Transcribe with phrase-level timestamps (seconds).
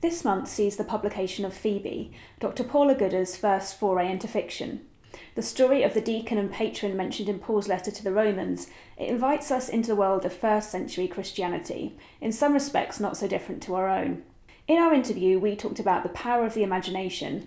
[0.00, 2.64] This month sees the publication of Phoebe, Dr.
[2.64, 4.80] Paula Gooder's first foray into fiction.
[5.34, 9.10] The story of the deacon and patron mentioned in Paul's letter to the Romans, it
[9.10, 13.62] invites us into the world of first century Christianity, in some respects not so different
[13.64, 14.22] to our own.
[14.66, 17.46] In our interview, we talked about the power of the imagination,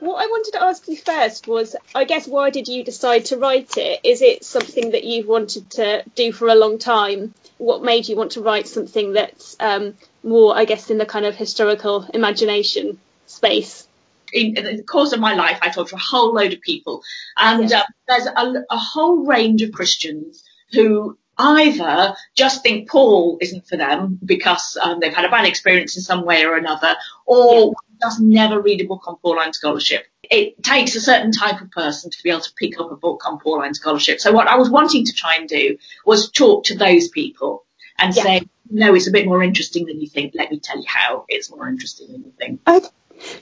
[0.00, 3.36] What I wanted to ask you first was, I guess, why did you decide to
[3.36, 4.00] write it?
[4.02, 7.34] Is it something that you've wanted to do for a long time?
[7.58, 11.26] What made you want to write something that's um, more, I guess, in the kind
[11.26, 13.86] of historical imagination space?
[14.32, 17.02] In, in, the course of my life, I talked to a whole load of people,
[17.36, 17.80] and yeah.
[17.80, 23.76] uh, there's a, a, whole range of Christians who either just think Paul isn't for
[23.76, 28.06] them because um, they've had a bad experience in some way or another, or yeah.
[28.06, 30.06] just never read a book on Pauline scholarship.
[30.22, 33.22] It takes a certain type of person to be able to pick up a book
[33.26, 34.20] on Pauline scholarship.
[34.20, 37.64] So what I was wanting to try and do was talk to those people
[37.98, 38.22] and yeah.
[38.22, 40.32] say, no, it's a bit more interesting than you think.
[40.34, 42.60] Let me tell you how it's more interesting than you think.
[42.66, 42.88] Okay.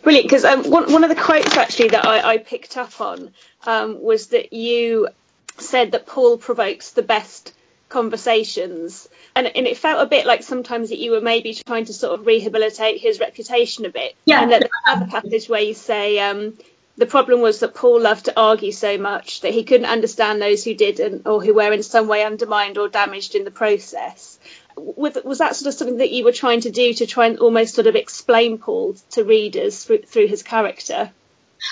[0.03, 3.33] Brilliant, because um, one, one of the quotes actually that I, I picked up on
[3.67, 5.09] um, was that you
[5.59, 7.55] said that Paul provokes the best
[7.89, 9.09] conversations.
[9.34, 12.19] And, and it felt a bit like sometimes that you were maybe trying to sort
[12.19, 14.17] of rehabilitate his reputation a bit.
[14.25, 14.42] Yeah.
[14.42, 16.56] And that other passage where you say um,
[16.97, 20.65] the problem was that Paul loved to argue so much that he couldn't understand those
[20.65, 24.39] who didn't or who were in some way undermined or damaged in the process
[24.76, 27.74] was that sort of something that you were trying to do to try and almost
[27.74, 31.10] sort of explain Paul to readers through, through his character?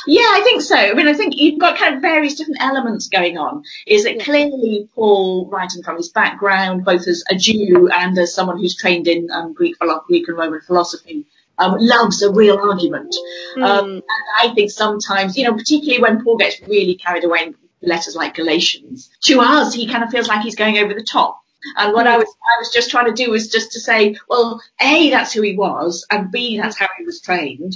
[0.06, 0.76] Yeah, I think so.
[0.76, 3.62] I mean, I think you've got kind of various different elements going on.
[3.86, 4.24] Is that yeah.
[4.24, 9.08] clearly Paul, writing from his background, both as a Jew and as someone who's trained
[9.08, 9.76] in um, Greek,
[10.06, 11.26] Greek and Roman philosophy,
[11.58, 13.14] um, loves a real argument.
[13.56, 13.64] Mm.
[13.64, 14.02] Um, and
[14.42, 18.34] I think sometimes, you know, particularly when Paul gets really carried away in letters like
[18.34, 21.40] Galatians, to us, he kind of feels like he's going over the top.
[21.76, 24.62] And what I was I was just trying to do was just to say, well,
[24.80, 27.74] A, that's who he was, and B, that's how he was trained.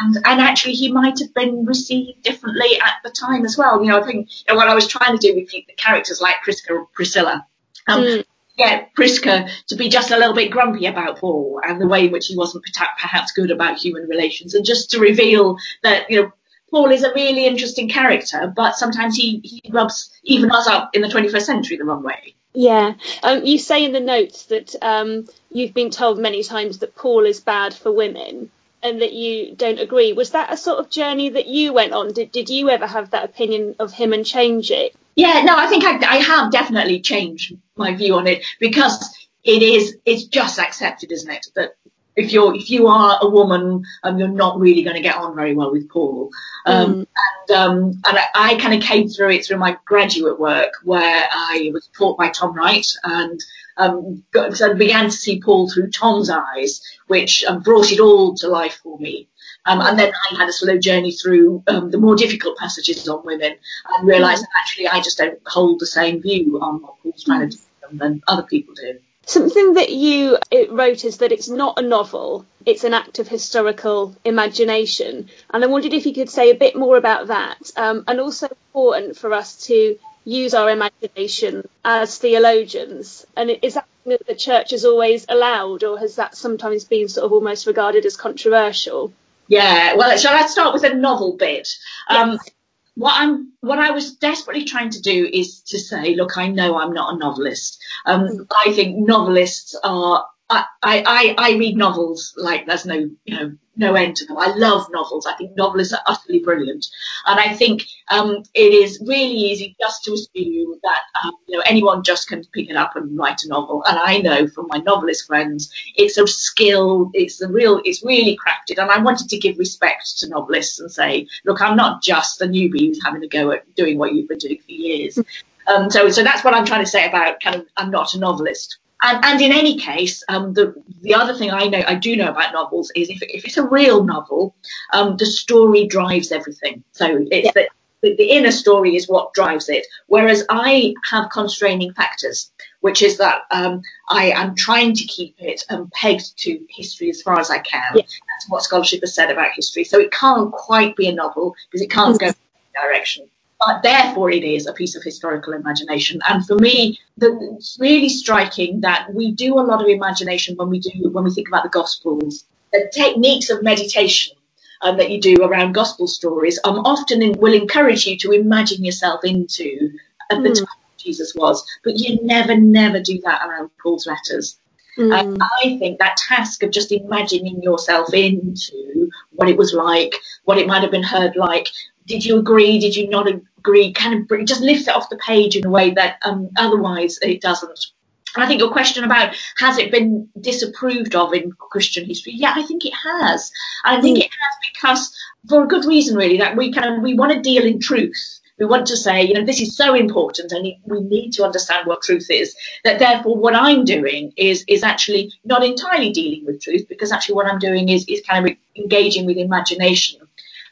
[0.00, 3.82] And, and actually he might have been received differently at the time as well.
[3.82, 6.20] You know, I think you know, what I was trying to do with the characters
[6.20, 7.46] like Prisca Priscilla,
[7.88, 8.24] um, mm.
[8.56, 12.12] get Prisca to be just a little bit grumpy about Paul and the way in
[12.12, 12.64] which he wasn't
[13.00, 16.32] perhaps good about human relations and just to reveal that, you know,
[16.70, 21.00] Paul is a really interesting character, but sometimes he, he rubs even us up in
[21.00, 22.34] the 21st century the wrong way.
[22.60, 26.96] Yeah, um, you say in the notes that um, you've been told many times that
[26.96, 28.50] Paul is bad for women
[28.82, 30.12] and that you don't agree.
[30.12, 32.12] Was that a sort of journey that you went on?
[32.12, 34.96] Did, did you ever have that opinion of him and change it?
[35.14, 39.08] Yeah, no, I think I, I have definitely changed my view on it because
[39.44, 41.46] it is, it's just accepted, isn't it?
[41.54, 41.76] That
[42.18, 45.36] if you're if you are a woman, um, you're not really going to get on
[45.36, 46.30] very well with Paul.
[46.66, 47.06] Um, mm.
[47.48, 51.28] And um, and I, I kind of came through it through my graduate work where
[51.30, 53.40] I was taught by Tom Wright and
[53.76, 58.34] um, got, so began to see Paul through Tom's eyes, which um, brought it all
[58.36, 59.28] to life for me.
[59.64, 63.24] Um, and then I had a slow journey through um, the more difficult passages on
[63.24, 63.54] women
[63.90, 67.50] and realised that actually I just don't hold the same view on what Paul's trying
[67.50, 67.62] to do
[67.92, 68.98] than other people do.
[69.28, 70.38] Something that you
[70.70, 75.28] wrote is that it's not a novel, it's an act of historical imagination.
[75.50, 77.70] And I wondered if you could say a bit more about that.
[77.76, 83.26] Um, and also important for us to use our imagination as theologians.
[83.36, 87.08] And is that something that the church has always allowed, or has that sometimes been
[87.08, 89.12] sort of almost regarded as controversial?
[89.46, 91.68] Yeah, well, shall I start with a novel bit?
[92.08, 92.50] Um, yes
[92.98, 96.76] what I'm, what I was desperately trying to do is to say, look, I know
[96.76, 97.80] I'm not a novelist.
[98.04, 98.46] Um.
[98.66, 103.94] I think novelists are, I, I, I read novels like there's no, you know, no
[103.94, 104.38] end to them.
[104.38, 105.26] I love novels.
[105.26, 106.86] I think novelists are utterly brilliant.
[107.26, 111.64] And I think um, it is really easy just to assume that um, you know
[111.66, 113.84] anyone just can pick it up and write a novel.
[113.86, 117.10] And I know from my novelist friends, it's a skill.
[117.14, 117.80] It's a real.
[117.84, 118.80] It's really crafted.
[118.80, 122.46] And I wanted to give respect to novelists and say, look, I'm not just a
[122.46, 125.18] newbie who's having a go at doing what you've been doing for years.
[125.66, 128.18] Um, so, so that's what I'm trying to say about kind of I'm not a
[128.18, 128.78] novelist.
[129.02, 132.28] And, and in any case, um, the the other thing I know I do know
[132.28, 134.56] about novels is if if it's a real novel,
[134.92, 136.82] um, the story drives everything.
[136.92, 137.66] So it's yeah.
[138.02, 139.86] the, the inner story is what drives it.
[140.06, 142.50] Whereas I have constraining factors,
[142.80, 147.22] which is that um, I am trying to keep it um, pegged to history as
[147.22, 147.92] far as I can.
[147.94, 148.02] Yeah.
[148.02, 149.84] That's what scholarship has said about history.
[149.84, 152.24] So it can't quite be a novel because it can't mm-hmm.
[152.24, 153.30] go in any direction.
[153.60, 156.20] But therefore it is a piece of historical imagination.
[156.28, 160.68] And for me, the, it's really striking that we do a lot of imagination when
[160.68, 162.44] we do when we think about the Gospels.
[162.72, 164.36] The techniques of meditation
[164.82, 168.84] um, that you do around Gospel stories um, often in, will encourage you to imagine
[168.84, 169.90] yourself into
[170.30, 170.58] at the mm.
[170.58, 170.66] time
[170.98, 174.58] Jesus was, but you never, never do that around Paul's letters.
[174.98, 175.18] Mm.
[175.18, 180.14] And I think that task of just imagining yourself into what it was like,
[180.44, 181.68] what it might have been heard like,
[182.08, 185.54] did you agree, did you not agree, kind of just lifts it off the page
[185.54, 187.86] in a way that um, otherwise it doesn't.
[188.34, 192.32] And I think your question about has it been disapproved of in Christian history?
[192.34, 193.50] Yeah, I think it has.
[193.84, 194.22] I think mm.
[194.22, 195.16] it has because
[195.48, 198.40] for a good reason, really, that we kind of we want to deal in truth.
[198.58, 201.86] We want to say, you know, this is so important and we need to understand
[201.86, 202.56] what truth is.
[202.84, 207.36] That therefore what I'm doing is is actually not entirely dealing with truth because actually
[207.36, 210.27] what I'm doing is, is kind of engaging with imagination.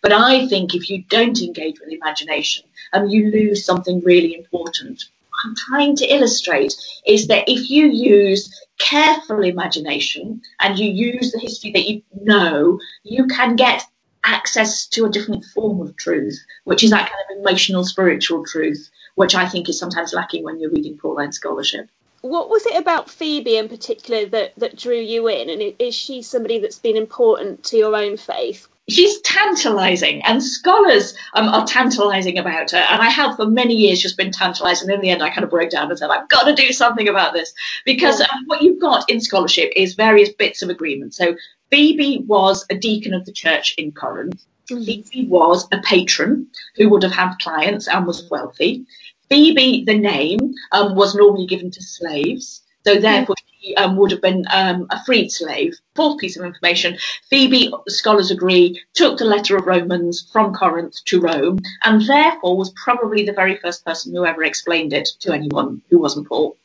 [0.06, 2.62] But I think if you don't engage with imagination,
[2.92, 5.02] um, you lose something really important.
[5.30, 11.32] What I'm trying to illustrate is that if you use careful imagination and you use
[11.32, 13.82] the history that you know, you can get
[14.22, 18.88] access to a different form of truth, which is that kind of emotional, spiritual truth,
[19.16, 21.88] which I think is sometimes lacking when you're reading Pauline scholarship.
[22.20, 25.50] What was it about Phoebe in particular that, that drew you in?
[25.50, 28.68] And is she somebody that's been important to your own faith?
[28.88, 34.00] She's tantalizing and scholars um, are tantalizing about her and i have for many years
[34.00, 36.28] just been tantalized and in the end i kind of broke down and said i've
[36.28, 37.52] got to do something about this
[37.84, 41.34] because um, what you've got in scholarship is various bits of agreement so
[41.70, 44.44] Phoebe was a deacon of the church in Corinth.
[44.70, 44.84] Mm-hmm.
[44.84, 48.86] Phoebe was a patron who would have had clients and was wealthy.
[49.28, 52.62] Phoebe, the name, um, was normally given to slaves.
[52.86, 53.34] So therefore,
[53.76, 55.74] um, would have been um, a freed slave.
[55.94, 56.98] Fourth piece of information:
[57.30, 62.70] Phoebe, scholars agree, took the letter of Romans from Corinth to Rome, and therefore was
[62.70, 66.56] probably the very first person who ever explained it to anyone who wasn't Paul.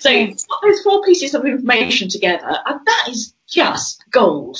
[0.00, 0.46] So yes.
[0.46, 4.58] put those four pieces of information together, and that is just gold.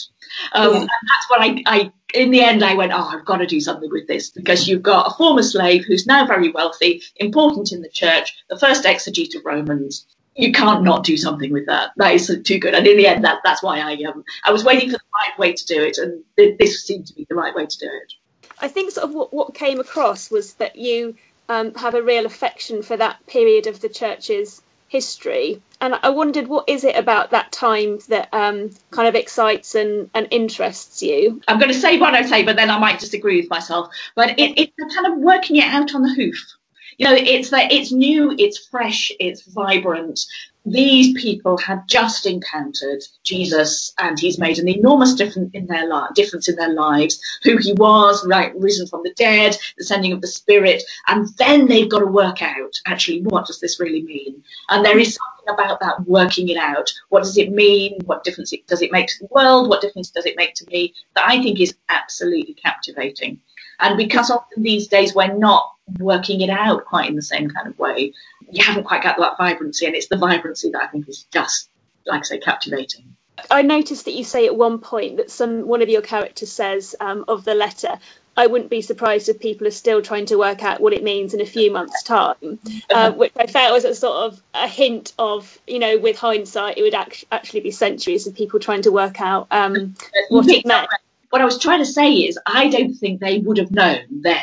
[0.53, 0.81] Um, yeah.
[0.81, 3.61] And that's what I, I, in the end, I went, oh, I've got to do
[3.61, 7.83] something with this because you've got a former slave who's now very wealthy, important in
[7.83, 10.07] the church, the first exegete of Romans.
[10.37, 11.93] You can't not do something with that.
[11.97, 12.75] That is too good.
[12.75, 15.39] And in the end, that, that's why I, um, I was waiting for the right
[15.39, 18.13] way to do it, and this seemed to be the right way to do it.
[18.61, 21.17] I think sort of what, what came across was that you
[21.49, 25.61] um, have a real affection for that period of the church's history.
[25.81, 30.11] And I wondered, what is it about that time that um, kind of excites and,
[30.15, 31.43] and interests you?
[31.49, 33.89] I'm going to say what I say, but then I might disagree with myself.
[34.15, 36.57] But it, it's kind of working it out on the hoof.
[36.99, 40.21] You know, it's that it's new, it's fresh, it's vibrant,
[40.67, 46.09] these people had just encountered Jesus and he's made an enormous difference in their li-
[46.15, 50.21] difference in their lives, who he was, right, risen from the dead, the sending of
[50.21, 54.43] the Spirit, and then they've got to work out actually what does this really mean?
[54.69, 56.93] And there is something about that working it out.
[57.11, 58.01] What does it mean?
[58.05, 59.69] What difference it, does it make to the world?
[59.69, 60.95] What difference does it make to me?
[61.15, 63.41] That I think is absolutely captivating.
[63.79, 67.69] And because often these days we're not working it out quite in the same kind
[67.69, 68.13] of way,
[68.51, 69.87] you haven't quite got that vibrancy.
[69.87, 71.69] And it's the vibrancy that I think is just,
[72.07, 73.17] like I say, captivating.
[73.51, 76.97] I noticed that you say at one point that some one of your characters says
[77.01, 77.99] um, of the letter,
[78.37, 81.35] I wouldn't be surprised if people are still trying to work out what it means
[81.35, 82.59] in a few months' time,
[82.93, 86.79] uh, which I felt was a sort of a hint of, you know, with hindsight,
[86.79, 89.95] it would act- actually be centuries of people trying to work out um,
[90.29, 90.89] what it meant
[91.31, 94.41] what I was trying to say is, I don't think they would have known then.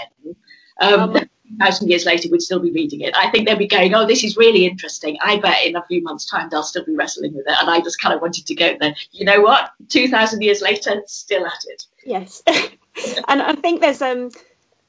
[0.80, 3.16] Um, um, thousand years later, we'd still be reading it.
[3.16, 6.02] I think they'd be going, "Oh, this is really interesting." I bet in a few
[6.02, 7.56] months' time they'll still be wrestling with it.
[7.60, 8.96] And I just kind of wanted to go there.
[9.12, 9.72] You know what?
[9.90, 11.86] Two thousand years later, still at it.
[12.06, 12.44] Yes,
[13.28, 14.32] and I think there's um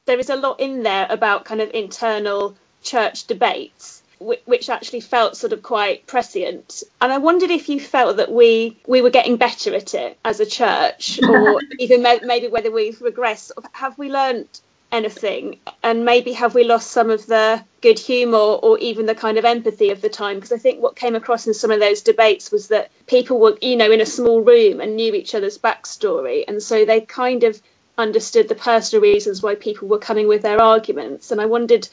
[0.07, 5.37] there is a lot in there about kind of internal church debates which actually felt
[5.37, 6.83] sort of quite prescient.
[7.01, 10.41] And I wondered if you felt that we we were getting better at it as
[10.41, 13.53] a church, or even maybe whether we've regressed.
[13.73, 14.49] Have we learned
[14.93, 15.59] anything?
[15.83, 19.45] And maybe have we lost some of the good humour or even the kind of
[19.45, 20.37] empathy of the time?
[20.37, 23.59] Because I think what came across in some of those debates was that people were,
[23.61, 27.45] you know, in a small room and knew each other's backstory, and so they kind
[27.45, 27.61] of
[27.97, 31.31] understood the personal reasons why people were coming with their arguments.
[31.31, 31.89] And I wondered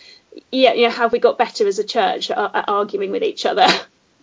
[0.51, 3.45] yeah, you know, have we got better as a church at, at arguing with each
[3.45, 3.67] other?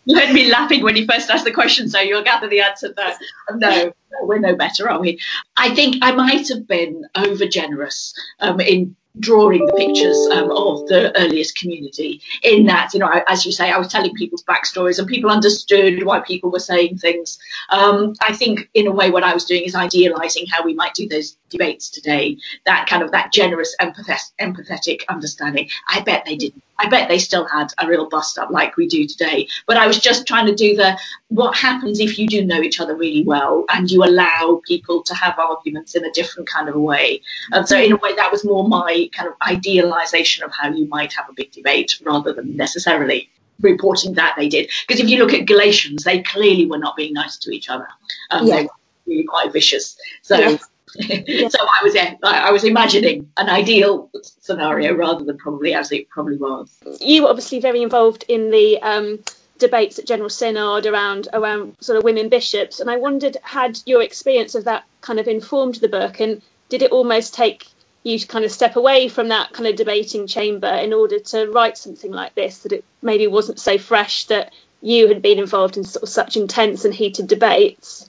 [0.05, 2.95] You heard me laughing when you first asked the question, so you'll gather the answer
[2.95, 3.15] there.
[3.55, 5.21] No, we're no better, are we?
[5.55, 10.87] I think I might have been over generous um, in drawing the pictures um, of
[10.89, 14.99] the earliest community in that, you know, as you say, I was telling people's backstories
[14.99, 17.39] and people understood why people were saying things.
[17.71, 20.95] Um, I think in a way what I was doing is idealizing how we might
[20.95, 25.69] do those debates today, that kind of that generous empathetic, empathetic understanding.
[25.89, 26.63] I bet they didn't.
[26.79, 29.49] I bet they still had a real bust up like we do today.
[29.67, 32.81] But I was just trying to do the what happens if you do know each
[32.81, 36.77] other really well and you allow people to have arguments in a different kind of
[36.77, 37.23] a way.
[37.53, 40.87] And so in a way that was more my kind of idealization of how you
[40.87, 43.31] might have a big debate rather than necessarily
[43.61, 44.71] reporting that they did.
[44.87, 47.89] Because if you look at Galatians, they clearly were not being nice to each other.
[48.31, 48.57] Um, yeah.
[48.57, 48.71] They were
[49.07, 49.97] really quite vicious.
[50.23, 50.59] So
[51.01, 56.37] so I was I was imagining an ideal scenario rather than probably as it probably
[56.37, 56.77] was.
[57.01, 59.19] You were obviously very involved in the um,
[59.59, 64.03] debates at General Synod around around sort of women bishops, and I wondered had your
[64.03, 67.67] experience of that kind of informed the book, and did it almost take
[68.03, 71.51] you to kind of step away from that kind of debating chamber in order to
[71.51, 75.77] write something like this that it maybe wasn't so fresh that you had been involved
[75.77, 78.08] in sort of such intense and heated debates?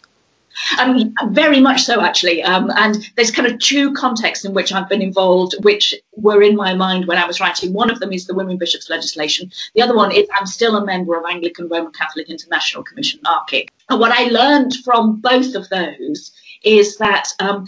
[0.79, 2.43] Um, very much so, actually.
[2.43, 6.55] Um, and there's kind of two contexts in which I've been involved, which were in
[6.55, 7.73] my mind when I was writing.
[7.73, 9.51] One of them is the Women Bishops legislation.
[9.73, 13.69] The other one is I'm still a member of Anglican Roman Catholic International Commission, ARCIC.
[13.89, 16.31] And what I learned from both of those
[16.63, 17.65] is that um,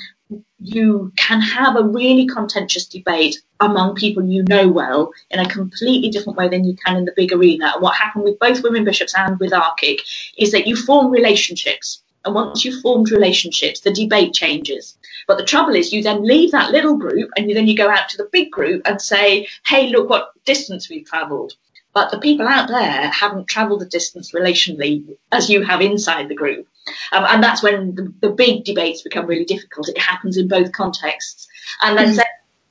[0.60, 6.10] you can have a really contentious debate among people you know well in a completely
[6.10, 7.72] different way than you can in the big arena.
[7.74, 10.02] And what happened with both women bishops and with ARCIC
[10.38, 14.98] is that you form relationships and once you've formed relationships, the debate changes.
[15.28, 17.90] But the trouble is you then leave that little group and you, then you go
[17.90, 21.54] out to the big group and say, hey, look what distance we've travelled.
[21.94, 26.36] But the people out there haven't travelled the distance relationally as you have inside the
[26.36, 26.68] group.
[27.12, 29.90] Um, and that's when the, the, big debates become really difficult.
[29.90, 31.48] It happens in both contexts.
[31.82, 32.24] And then mm.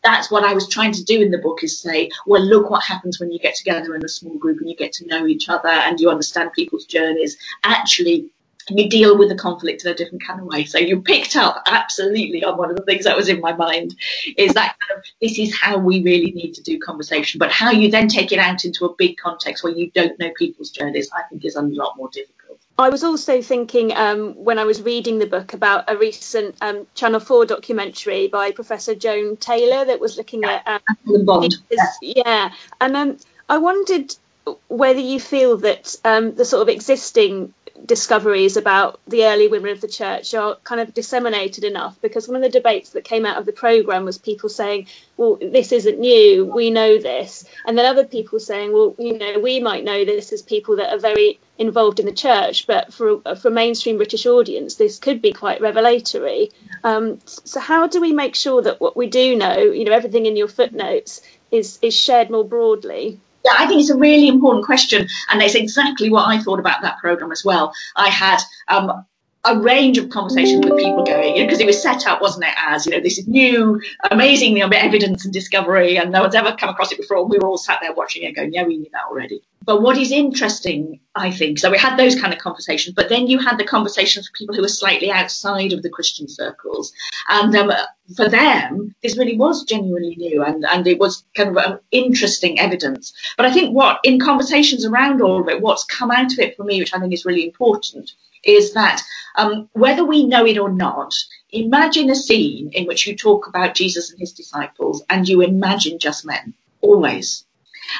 [0.03, 2.83] that's what I was trying to do in the book is say, well, look what
[2.83, 5.49] happens when you get together in a small group and you get to know each
[5.49, 7.37] other and you understand people's journeys.
[7.63, 8.31] Actually,
[8.79, 10.65] you deal with the conflict in a different kind of way.
[10.65, 13.97] So you picked up absolutely on one of the things that was in my mind
[14.37, 17.71] is that kind of, this is how we really need to do conversation, but how
[17.71, 21.11] you then take it out into a big context where you don't know people's journeys,
[21.17, 22.59] I think is a lot more difficult.
[22.79, 26.87] I was also thinking um, when I was reading the book about a recent um,
[26.95, 31.57] Channel 4 documentary by Professor Joan Taylor that was looking yeah, at um, Bond.
[31.71, 31.85] yeah.
[32.01, 33.19] yeah, and um,
[33.51, 34.15] I wondered
[34.69, 37.53] whether you feel that um, the sort of existing
[37.85, 42.37] discoveries about the early women of the church are kind of disseminated enough because one
[42.37, 44.87] of the debates that came out of the program was people saying
[45.17, 47.45] well this isn't new we know this.
[47.67, 50.93] And then other people saying well you know we might know this as people that
[50.93, 55.21] are very involved in the church but for for a mainstream british audience this could
[55.23, 56.51] be quite revelatory.
[56.85, 60.27] Um, so how do we make sure that what we do know you know everything
[60.27, 65.09] in your footnotes is is shared more broadly I think it's a really important question,
[65.31, 67.73] and it's exactly what I thought about that program as well.
[67.97, 69.07] I had um,
[69.45, 72.87] a range of conversations with people going because it was set up, wasn't it, as
[72.87, 73.81] you know, this is new,
[74.11, 77.19] amazing evidence and discovery, and no one's ever come across it before.
[77.19, 79.83] And We were all sat there watching it, going, "Yeah, we knew that already." But
[79.83, 83.39] what is interesting, I think, so we had those kind of conversations, but then you
[83.39, 86.93] had the conversations with people who were slightly outside of the Christian circles,
[87.29, 87.71] and um,
[88.17, 93.13] for them, this really was genuinely new, and and it was kind of interesting evidence.
[93.37, 96.57] But I think what in conversations around all of it, what's come out of it
[96.57, 98.13] for me, which I think is really important
[98.43, 99.03] is that
[99.37, 101.13] um, whether we know it or not,
[101.51, 105.99] imagine a scene in which you talk about Jesus and his disciples and you imagine
[105.99, 107.45] just men, always.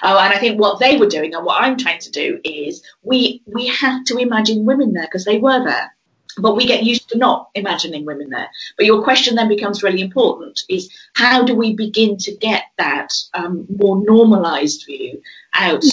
[0.03, 2.83] Uh, and I think what they were doing and what I'm trying to do is
[3.03, 5.95] we we have to imagine women there because they were there.
[6.39, 8.49] But we get used to not imagining women there.
[8.77, 13.13] But your question then becomes really important: is how do we begin to get that
[13.35, 15.23] um, more normalised view
[15.55, 15.85] out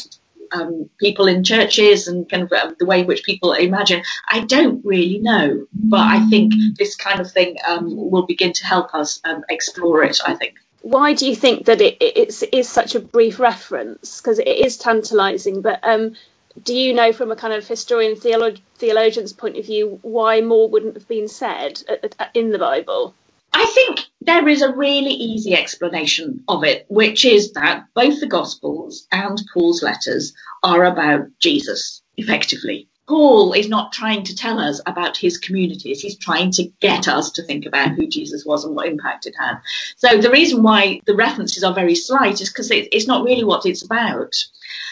[0.52, 4.04] um, people in churches and kind of uh, the way in which people imagine.
[4.28, 8.66] I don't really know, but I think this kind of thing um, will begin to
[8.66, 10.20] help us um, explore it.
[10.26, 10.56] I think.
[10.82, 14.22] Why do you think that it, it's, is such a brief reference?
[14.22, 16.16] Because it is tantalising, but um,
[16.64, 20.70] do you know from a kind of historian theolog- theologian's point of view why more
[20.70, 21.82] wouldn't have been said
[22.34, 23.14] in the Bible?
[23.54, 28.28] I think there is a really easy explanation of it, which is that both the
[28.28, 32.88] Gospels and Paul's letters are about Jesus, effectively.
[33.08, 36.02] Paul is not trying to tell us about his communities.
[36.02, 39.36] He's trying to get us to think about who Jesus was and what impact it
[39.40, 39.60] had.
[39.96, 43.46] So the reason why the references are very slight is because it, it's not really
[43.46, 44.36] what it's about.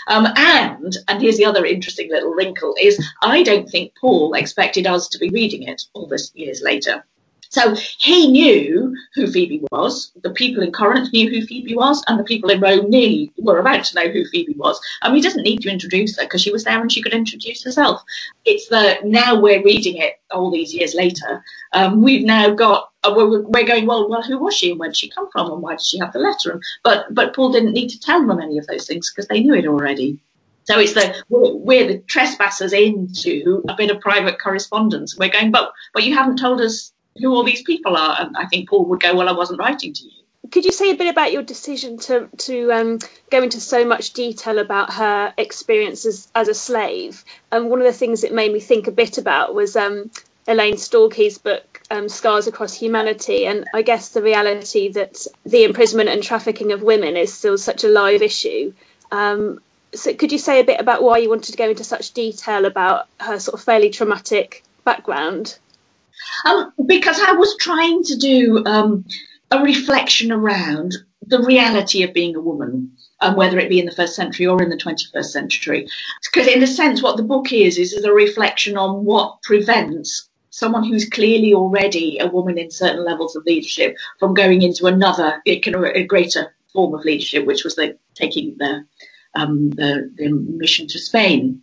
[0.07, 4.88] Um, and, and here's the other interesting little wrinkle is I don't think Paul expected
[4.88, 7.05] us to be reading it all this years later.
[7.50, 10.12] So he knew who Phoebe was.
[10.24, 13.60] The people in Corinth knew who Phoebe was, and the people in Rome nearly were
[13.60, 14.80] about to know who Phoebe was.
[15.04, 17.64] Mean, he doesn't need to introduce her because she was there and she could introduce
[17.64, 18.02] herself.
[18.46, 21.44] It's the now we're reading it all these years later.
[21.74, 24.10] Um, we've now got uh, we're, we're, going well.
[24.10, 26.14] Well, who was she and where did she come from and why did she have
[26.14, 26.52] the letter?
[26.52, 29.42] And, but but Paul didn't need to tell them any of those things because they
[29.42, 30.20] knew it already.
[30.66, 35.16] So it's the we're, the trespassers into a bit of private correspondence.
[35.18, 38.15] We're going, but but you haven't told us who all these people are.
[38.19, 40.12] And I think Paul would go, well, I wasn't writing to you.
[40.51, 43.00] Could you say a bit about your decision to to um,
[43.31, 47.25] go into so much detail about her experiences as a slave?
[47.51, 50.12] And one of the things it made me think a bit about was um,
[50.48, 56.10] Elaine Storkey's book um, Scars Across Humanity, and I guess the reality that the imprisonment
[56.10, 58.74] and trafficking of women is still such a live issue.
[59.12, 59.62] Um,
[59.93, 62.65] so, could you say a bit about why you wanted to go into such detail
[62.65, 65.57] about her sort of fairly traumatic background?
[66.45, 69.05] Um, because I was trying to do um,
[69.51, 70.93] a reflection around
[71.27, 74.62] the reality of being a woman, um, whether it be in the first century or
[74.62, 75.88] in the 21st century.
[76.24, 80.84] Because in a sense, what the book is, is a reflection on what prevents someone
[80.84, 86.03] who's clearly already a woman in certain levels of leadership from going into another, a
[86.05, 88.86] greater form of leadership, which was the taking the,
[89.34, 91.62] um, the, the mission to Spain.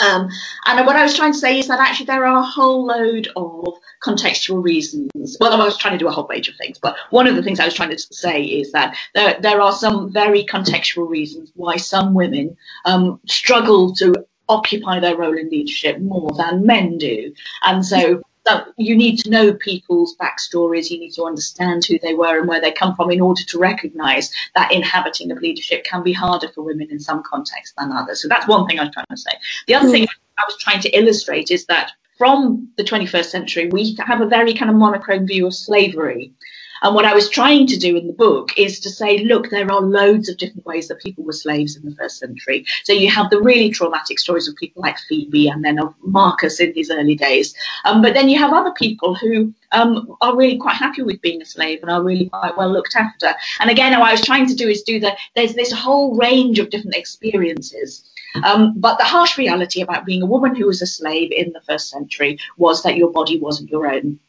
[0.00, 0.30] Um,
[0.66, 3.28] and what I was trying to say is that actually there are a whole load
[3.36, 5.36] of contextual reasons.
[5.40, 7.42] Well, I was trying to do a whole range of things, but one of the
[7.42, 11.52] things I was trying to say is that there, there are some very contextual reasons
[11.54, 14.14] why some women um, struggle to
[14.48, 17.32] occupy their role in leadership more than men do.
[17.62, 22.14] And so that you need to know people's backstories, you need to understand who they
[22.14, 26.02] were and where they come from in order to recognize that inhabiting of leadership can
[26.02, 28.22] be harder for women in some contexts than others.
[28.22, 29.32] So that's one thing I was trying to say.
[29.66, 29.92] The other mm.
[29.92, 34.26] thing I was trying to illustrate is that from the 21st century, we have a
[34.26, 36.34] very kind of monochrome view of slavery.
[36.82, 39.70] And what I was trying to do in the book is to say, look, there
[39.70, 42.66] are loads of different ways that people were slaves in the first century.
[42.84, 46.60] So you have the really traumatic stories of people like Phoebe and then of Marcus
[46.60, 47.54] in his early days.
[47.84, 51.42] Um, but then you have other people who um, are really quite happy with being
[51.42, 53.34] a slave and are really quite well looked after.
[53.60, 56.58] And again, what I was trying to do is do the, there's this whole range
[56.58, 58.04] of different experiences.
[58.44, 61.60] Um, but the harsh reality about being a woman who was a slave in the
[61.62, 64.20] first century was that your body wasn't your own.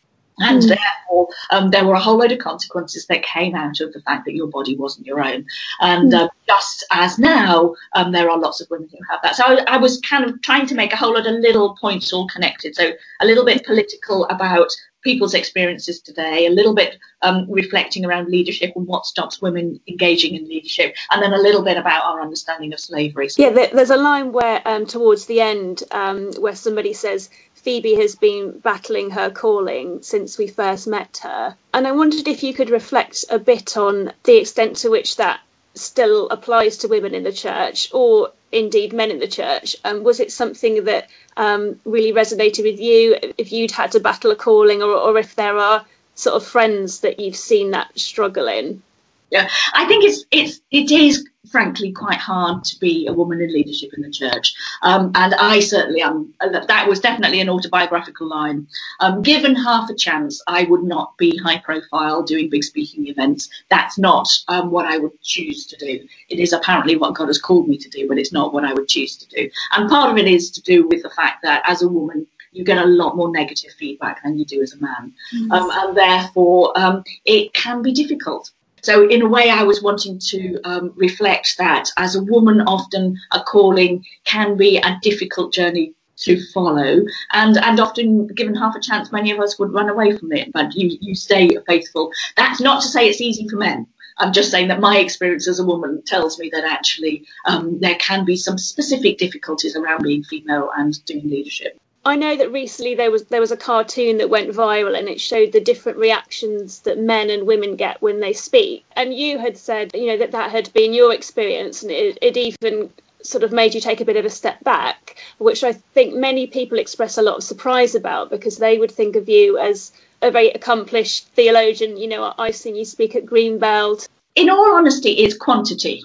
[0.41, 0.67] And mm.
[0.69, 4.25] therefore, um, there were a whole load of consequences that came out of the fact
[4.25, 5.45] that your body wasn't your own.
[5.79, 6.19] And mm.
[6.19, 9.35] uh, just as now, um, there are lots of women who have that.
[9.35, 12.11] So I, I, was kind of trying to make a whole lot of little points
[12.13, 12.75] all connected.
[12.75, 14.69] So a little bit political about
[15.01, 20.35] people's experiences today, a little bit um, reflecting around leadership and what stops women engaging
[20.35, 23.29] in leadership, and then a little bit about our understanding of slavery.
[23.37, 27.29] Yeah, there's a line where um, towards the end um, where somebody says
[27.63, 31.55] Phoebe has been battling her calling since we first met her.
[31.73, 35.39] And I wondered if you could reflect a bit on the extent to which that
[35.73, 39.75] still applies to women in the church or indeed men in the church.
[39.85, 44.31] Um, was it something that um, really resonated with you if you'd had to battle
[44.31, 48.47] a calling or, or if there are sort of friends that you've seen that struggle
[48.47, 48.81] in?
[49.29, 53.51] Yeah, I think it's it's it is frankly quite hard to be a woman in
[53.51, 56.33] leadership in the church, um, and I certainly am.
[56.39, 58.67] That was definitely an autobiographical line.
[58.99, 63.49] Um, given half a chance, I would not be high profile doing big speaking events.
[63.69, 66.07] That's not um, what I would choose to do.
[66.29, 68.73] It is apparently what God has called me to do, but it's not what I
[68.73, 69.49] would choose to do.
[69.71, 72.63] And part of it is to do with the fact that as a woman, you
[72.63, 75.13] get a lot more negative feedback than you do as a man.
[75.33, 75.51] Mm-hmm.
[75.51, 78.51] Um, and therefore, um, it can be difficult.
[78.81, 81.89] So in a way, I was wanting to um, reflect that.
[81.97, 87.79] As a woman, often a calling can be a difficult journey to follow and and
[87.79, 90.97] often given half a chance many of us would run away from it but you
[91.01, 92.11] you stay faithful.
[92.37, 93.87] That's not to say it's easy for men.
[94.17, 97.95] I'm just saying that my experience as a woman tells me that actually um, there
[97.95, 101.79] can be some specific difficulties around being female and doing leadership.
[102.03, 105.21] I know that recently there was there was a cartoon that went viral and it
[105.21, 108.85] showed the different reactions that men and women get when they speak.
[108.95, 112.37] And you had said, you know, that that had been your experience and it, it
[112.37, 116.15] even sort of made you take a bit of a step back, which I think
[116.15, 119.91] many people express a lot of surprise about because they would think of you as
[120.23, 121.97] a very accomplished theologian.
[121.97, 124.07] You know, I've seen you speak at Greenbelt.
[124.33, 126.03] In all honesty, it's quantity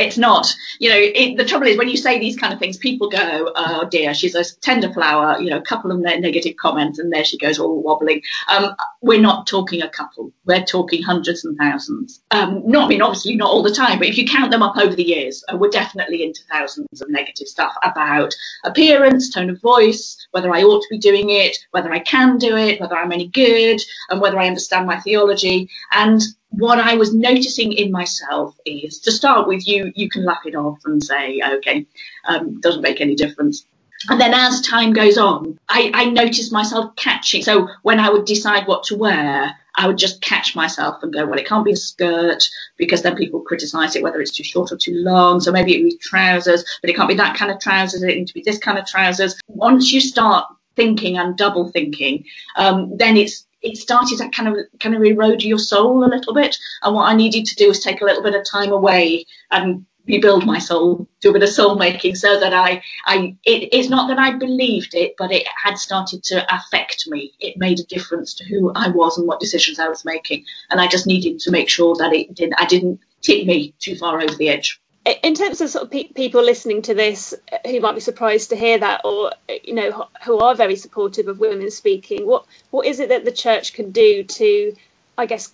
[0.00, 2.76] it's not, you know, it, the trouble is when you say these kind of things,
[2.76, 6.98] people go, oh dear, she's a tender flower, you know, a couple of negative comments
[6.98, 8.22] and there she goes all wobbling.
[8.48, 12.22] Um, we're not talking a couple, we're talking hundreds and thousands.
[12.30, 14.76] Um, not, I mean, obviously not all the time, but if you count them up
[14.76, 18.34] over the years, uh, we're definitely into thousands of negative stuff about
[18.64, 22.56] appearance, tone of voice, whether I ought to be doing it, whether I can do
[22.56, 25.68] it, whether I'm any good, and whether I understand my theology.
[25.92, 30.44] And what I was noticing in myself is to start with, you you can laugh
[30.44, 31.86] it off and say, okay,
[32.26, 33.64] um, doesn't make any difference.
[34.08, 37.42] And then as time goes on, I, I noticed myself catching.
[37.42, 41.26] So when I would decide what to wear, I would just catch myself and go,
[41.26, 44.72] well, it can't be a skirt because then people criticise it whether it's too short
[44.72, 45.40] or too long.
[45.40, 48.02] So maybe it would be trousers, but it can't be that kind of trousers.
[48.02, 49.38] It needs to be this kind of trousers.
[49.48, 52.24] Once you start thinking and double thinking,
[52.56, 56.34] um, then it's it started to kind of kind of erode your soul a little
[56.34, 56.56] bit.
[56.82, 59.84] And what I needed to do was take a little bit of time away and
[60.06, 63.88] rebuild my soul, do a bit of soul making, so that I, I, it, it's
[63.88, 67.32] not that I believed it, but it had started to affect me.
[67.38, 70.80] It made a difference to who I was and what decisions I was making, and
[70.80, 74.20] I just needed to make sure that it didn't I didn't tip me too far
[74.20, 77.34] over the edge in terms of sort of pe- people listening to this
[77.66, 79.32] who might be surprised to hear that or
[79.64, 83.32] you know who are very supportive of women speaking what what is it that the
[83.32, 84.74] church can do to
[85.16, 85.52] i guess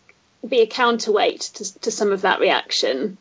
[0.49, 3.19] be a counterweight to, to some of that reaction?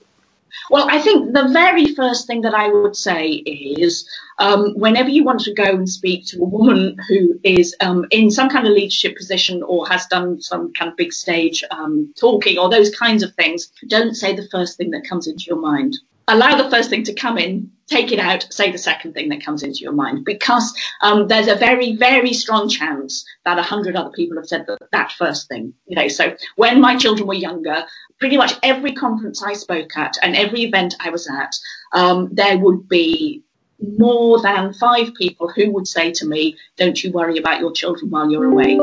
[0.70, 4.10] Well, I think the very first thing that I would say is
[4.40, 8.32] um, whenever you want to go and speak to a woman who is um, in
[8.32, 12.58] some kind of leadership position or has done some kind of big stage um, talking
[12.58, 15.98] or those kinds of things, don't say the first thing that comes into your mind
[16.28, 19.44] allow the first thing to come in, take it out, say the second thing that
[19.44, 23.96] comes into your mind, because um, there's a very, very strong chance that a hundred
[23.96, 25.74] other people have said that, that first thing.
[25.86, 27.86] You know, so when my children were younger,
[28.20, 31.56] pretty much every conference I spoke at and every event I was at,
[31.94, 33.44] um, there would be
[33.80, 38.10] more than five people who would say to me, "Don't you worry about your children
[38.10, 38.80] while you're away."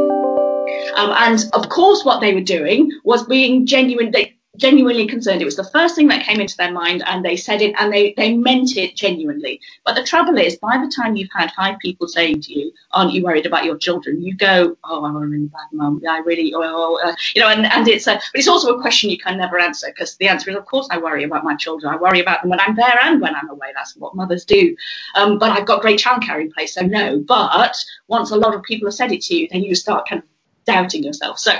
[0.94, 4.11] Um, and of course, what they were doing was being genuine.
[4.11, 5.41] They, genuinely concerned.
[5.41, 7.93] It was the first thing that came into their mind and they said it and
[7.93, 9.61] they, they meant it genuinely.
[9.85, 13.12] But the trouble is, by the time you've had five people saying to you, aren't
[13.12, 14.23] you worried about your children?
[14.23, 16.01] You go, oh, I'm a really bad mum.
[16.03, 18.81] Yeah, I really, oh, uh, you know, and, and it's a, but it's also a
[18.81, 21.57] question you can never answer because the answer is, of course, I worry about my
[21.57, 21.93] children.
[21.93, 23.69] I worry about them when I'm there and when I'm away.
[23.75, 24.77] That's what mothers do.
[25.15, 27.19] Um, but I've got great childcare in place, so no.
[27.27, 27.77] But
[28.09, 30.29] once a lot of people have said it to you, then you start kind of
[30.67, 31.38] doubting yourself.
[31.38, 31.53] So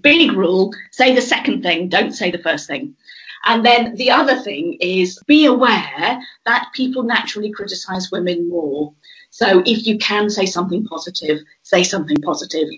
[0.00, 2.96] big rule say the second thing, don't say the first thing.
[3.44, 8.94] And then the other thing is be aware that people naturally criticize women more.
[9.30, 12.68] So if you can say something positive, say something positive.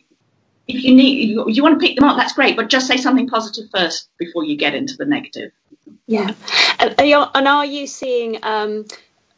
[0.66, 2.96] If you need, you, you want to pick them up, that's great, but just say
[2.96, 5.52] something positive first before you get into the negative.
[6.08, 6.34] Yeah.
[6.80, 8.86] And, and are you seeing um,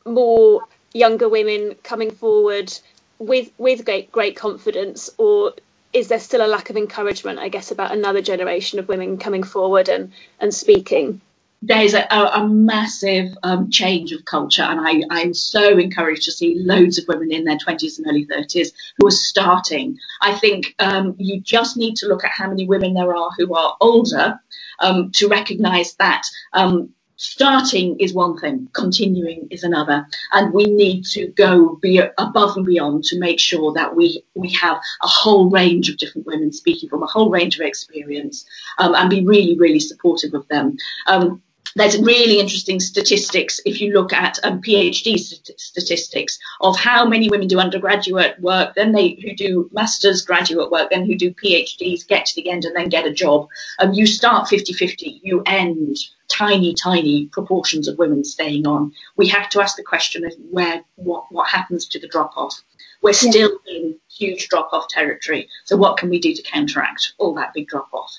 [0.06, 0.62] more
[0.94, 2.72] younger women coming forward
[3.18, 5.52] with with great great confidence, or
[5.92, 9.42] is there still a lack of encouragement, I guess, about another generation of women coming
[9.42, 11.20] forward and, and speaking?
[11.60, 16.56] There's a, a, massive um, change of culture, and I, I'm so encouraged to see
[16.56, 19.98] loads of women in their 20s and early 30s who are starting.
[20.20, 23.52] I think um, you just need to look at how many women there are who
[23.56, 24.38] are older
[24.78, 26.22] um, to recognise that
[26.52, 32.56] um, starting is one thing, continuing is another, and we need to go be above
[32.56, 36.52] and beyond to make sure that we we have a whole range of different women
[36.52, 38.46] speaking from a whole range of experience,
[38.78, 40.76] um, and be really really supportive of them.
[41.06, 41.42] Um,
[41.74, 47.28] there's really interesting statistics if you look at um, PhD st- statistics of how many
[47.28, 52.06] women do undergraduate work, then they who do masters graduate work, then who do PhDs
[52.06, 53.48] get to the end and then get a job.
[53.78, 55.98] Um, you start 50-50, you end
[56.38, 58.92] tiny, tiny proportions of women staying on.
[59.16, 62.62] We have to ask the question of where what what happens to the drop off.
[63.02, 63.76] We're still yeah.
[63.76, 65.48] in huge drop off territory.
[65.64, 68.12] So what can we do to counteract all that big drop off?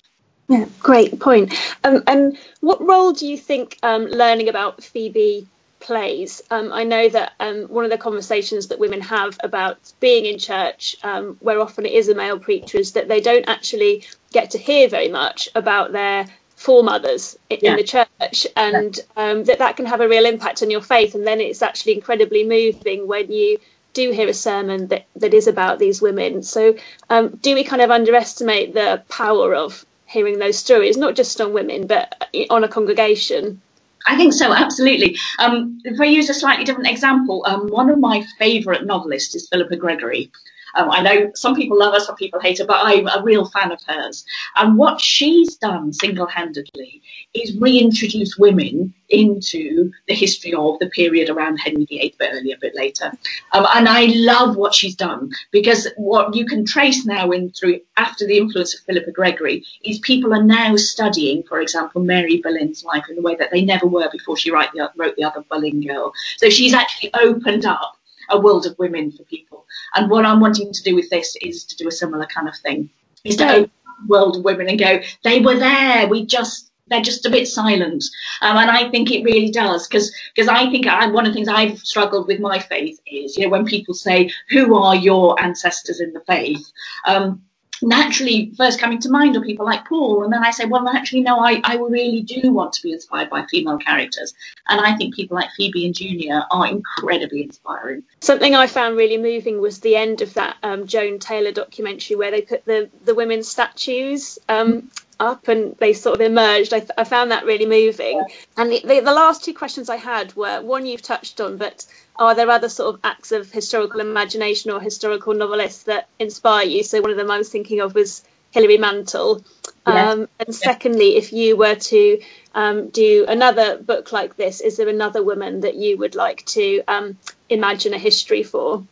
[0.47, 1.53] Yeah, great point.
[1.83, 5.47] Um, and what role do you think um, learning about Phoebe
[5.79, 6.41] plays?
[6.49, 10.39] Um, I know that um, one of the conversations that women have about being in
[10.39, 14.51] church, um, where often it is a male preacher, is that they don't actually get
[14.51, 16.25] to hear very much about their
[16.59, 17.71] foremothers in, yeah.
[17.71, 21.15] in the church, and um, that that can have a real impact on your faith.
[21.15, 23.59] And then it's actually incredibly moving when you
[23.93, 26.43] do hear a sermon that, that is about these women.
[26.43, 26.75] So,
[27.09, 31.87] do we kind of underestimate the power of hearing those stories, not just on women,
[31.87, 33.61] but on a congregation.
[34.05, 35.17] I think so, absolutely.
[35.37, 39.47] Um, if I use a slightly different example, um, one of my favourite novelists is
[39.47, 40.31] Philippa Gregory.
[40.75, 43.45] Um, I know some people love her, some people hate her, but I'm a real
[43.45, 44.25] fan of hers.
[44.55, 47.01] And what she's done single-handedly
[47.33, 52.59] is reintroduce women into the history of the period around Henry VIII, but earlier, a
[52.59, 53.11] bit later.
[53.53, 57.81] Um, and I love what she's done because what you can trace now in through
[57.97, 62.83] after the influence of Philippa Gregory is people are now studying, for example, Mary Boleyn's
[62.83, 65.85] life in a way that they never were before she the, wrote the other Boleyn
[65.85, 66.13] girl.
[66.37, 67.98] So she's actually opened up
[68.29, 69.65] a world of women for people.
[69.95, 72.55] And what I'm wanting to do with this is to do a similar kind of
[72.57, 72.89] thing,
[73.23, 73.71] is to open
[74.07, 78.03] world of women and go, they were there, we just they're just a bit silent.
[78.41, 81.35] Um, and I think it really does because because I think I, one of the
[81.35, 85.41] things I've struggled with my faith is you know when people say who are your
[85.41, 86.71] ancestors in the faith.
[87.05, 87.43] Um,
[87.81, 90.23] naturally first coming to mind are people like Paul.
[90.23, 93.29] And then I say, well, actually, no, I, I really do want to be inspired
[93.29, 94.33] by female characters.
[94.67, 98.03] And I think people like Phoebe and Junia are incredibly inspiring.
[98.21, 102.31] Something I found really moving was the end of that um, Joan Taylor documentary where
[102.31, 104.89] they put the, the women's statues um,
[105.19, 106.73] up and they sort of emerged.
[106.73, 108.23] I, th- I found that really moving.
[108.57, 111.85] And the, the, the last two questions I had were one you've touched on, but
[112.15, 116.83] are there other sort of acts of historical imagination or historical novelists that inspire you?
[116.83, 119.43] So one of them I was thinking of was Hilary Mantel.
[119.87, 120.11] Yeah.
[120.11, 122.21] Um, and secondly, if you were to
[122.53, 126.81] um, do another book like this, is there another woman that you would like to
[126.87, 127.17] um,
[127.49, 128.85] imagine a history for?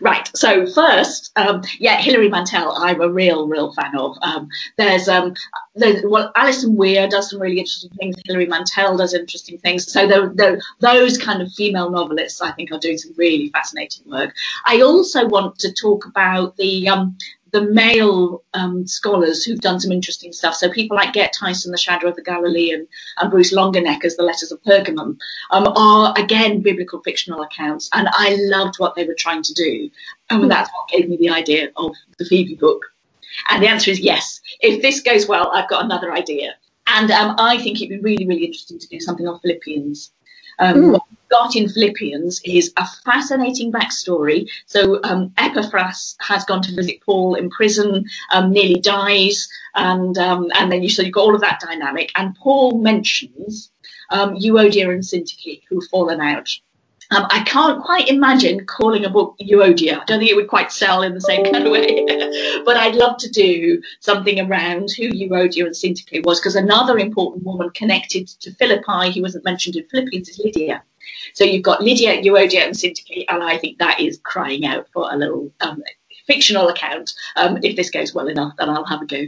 [0.00, 0.28] Right.
[0.36, 4.16] So first, um, yeah, Hilary Mantel, I'm a real, real fan of.
[4.22, 5.34] Um, there's, um,
[5.74, 8.16] there's, well, Alison Weir does some really interesting things.
[8.24, 9.90] Hilary Mantel does interesting things.
[9.90, 10.06] So
[10.80, 14.34] those kind of female novelists, I think, are doing some really fascinating work.
[14.64, 17.16] I also want to talk about the um,
[17.54, 20.56] the male um, scholars who've done some interesting stuff.
[20.56, 24.50] So people like Gert Theissen, The Shadow of the Galilean, and Bruce Longenecker's The Letters
[24.50, 25.18] of Pergamum
[25.52, 29.88] um, are again biblical fictional accounts, and I loved what they were trying to do,
[30.30, 32.86] and that's what gave me the idea of the Phoebe book.
[33.48, 34.40] And the answer is yes.
[34.58, 36.56] If this goes well, I've got another idea.
[36.88, 40.10] And um, I think it'd be really, really interesting to do something on Philippians.
[40.58, 40.92] Um, mm.
[40.92, 44.48] What we've got in Philippians is a fascinating backstory.
[44.66, 50.50] So um, Epaphras has gone to visit Paul in prison, um, nearly dies, and um,
[50.54, 52.10] and then you so you've got all of that dynamic.
[52.14, 53.70] And Paul mentions
[54.10, 56.48] um, Euodia and Syntyche who've fallen out.
[57.10, 60.00] Um, I can't quite imagine calling a book Euodia.
[60.00, 62.04] I don't think it would quite sell in the same kind of way.
[62.64, 67.44] but I'd love to do something around who Euodia and Syntyche was, because another important
[67.44, 70.82] woman connected to Philippi who wasn't mentioned in Philippians is Lydia.
[71.34, 75.12] So you've got Lydia, Euodia, and Syntyche, and I think that is crying out for
[75.12, 75.82] a little um,
[76.26, 77.12] fictional account.
[77.36, 79.26] Um, if this goes well enough, then I'll have a go.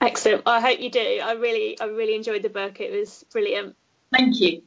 [0.00, 0.42] Excellent.
[0.46, 1.20] I hope you do.
[1.22, 2.80] I really, I really enjoyed the book.
[2.80, 3.76] It was brilliant.
[4.10, 4.62] Thank you.